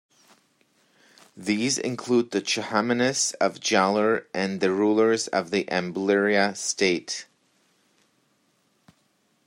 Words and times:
These 1.37 1.77
include 1.77 2.31
the 2.31 2.41
Chahamanas 2.41 3.35
of 3.39 3.59
Jalor, 3.59 4.25
and 4.33 4.59
the 4.59 4.71
rulers 4.71 5.27
of 5.27 5.51
the 5.51 5.65
Ambliara 5.65 6.57
State. 6.57 7.27